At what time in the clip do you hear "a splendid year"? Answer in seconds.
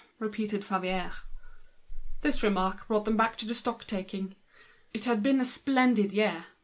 5.27-6.45